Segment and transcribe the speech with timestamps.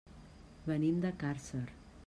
[0.71, 1.65] Venim de Càrcer.